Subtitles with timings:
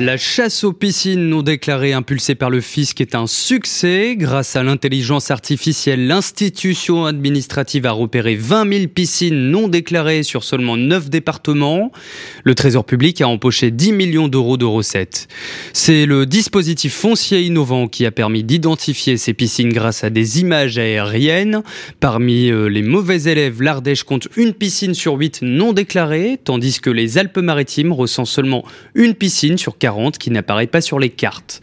[0.00, 4.14] La chasse aux piscines non déclarées impulsée par le fisc est un succès.
[4.16, 10.76] Grâce à l'intelligence artificielle, l'institution administrative a repéré 20 000 piscines non déclarées sur seulement
[10.76, 11.90] 9 départements.
[12.44, 15.26] Le Trésor public a empoché 10 millions d'euros de recettes.
[15.72, 20.78] C'est le dispositif foncier innovant qui a permis d'identifier ces piscines grâce à des images
[20.78, 21.64] aériennes.
[21.98, 26.90] Parmi euh, les mauvais élèves, l'Ardèche compte une piscine sur 8 non déclarée, tandis que
[26.90, 31.62] les Alpes-Maritimes recensent seulement une piscine sur 40 qui n'apparaît pas sur les cartes.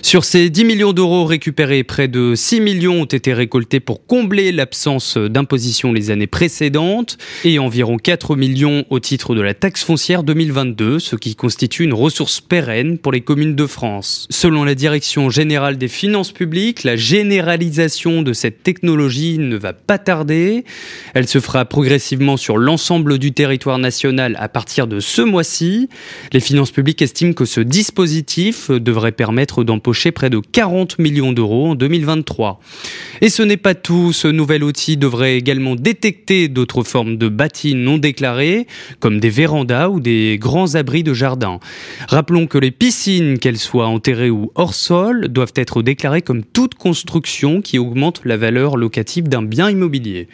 [0.00, 4.52] Sur ces 10 millions d'euros récupérés, près de 6 millions ont été récoltés pour combler
[4.52, 10.22] l'absence d'imposition les années précédentes et environ 4 millions au titre de la taxe foncière
[10.22, 14.28] 2022, ce qui constitue une ressource pérenne pour les communes de France.
[14.30, 19.98] Selon la Direction générale des finances publiques, la généralisation de cette technologie ne va pas
[19.98, 20.64] tarder.
[21.14, 25.88] Elle se fera progressivement sur l'ensemble du territoire national à partir de ce mois-ci.
[26.32, 31.68] Les finances publiques estiment que ce dispositif devrait permettre d'empocher près de 40 millions d'euros
[31.68, 32.60] en 2023.
[33.20, 37.74] Et ce n'est pas tout, ce nouvel outil devrait également détecter d'autres formes de bâtis
[37.74, 38.66] non déclarés,
[39.00, 41.60] comme des vérandas ou des grands abris de jardin.
[42.08, 46.74] Rappelons que les piscines, qu'elles soient enterrées ou hors sol, doivent être déclarées comme toute
[46.74, 50.28] construction qui augmente la valeur locative d'un bien immobilier.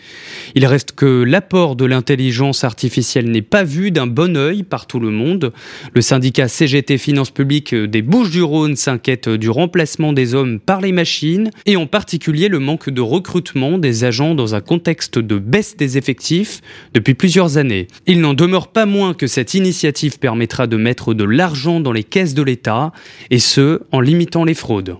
[0.54, 5.00] Il reste que l'apport de l'intelligence artificielle n'est pas vu d'un bon œil par tout
[5.00, 5.52] le monde.
[5.94, 11.50] Le syndicat CGT Finance public des Bouches-du-Rhône s'inquiète du remplacement des hommes par les machines
[11.66, 15.98] et en particulier le manque de recrutement des agents dans un contexte de baisse des
[15.98, 16.62] effectifs
[16.94, 17.88] depuis plusieurs années.
[18.06, 22.04] Il n'en demeure pas moins que cette initiative permettra de mettre de l'argent dans les
[22.04, 22.92] caisses de l'État
[23.30, 24.96] et ce en limitant les fraudes.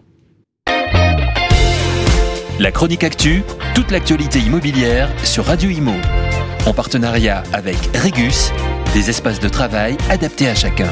[2.58, 3.42] La chronique actu,
[3.74, 5.94] toute l'actualité immobilière sur Radio Imo.
[6.66, 8.52] En partenariat avec Regus,
[8.92, 10.90] des espaces de travail adaptés à chacun.